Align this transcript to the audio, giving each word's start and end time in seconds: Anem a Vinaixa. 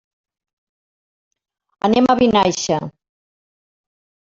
Anem 1.91 2.09
a 2.15 2.19
Vinaixa. 2.25 2.83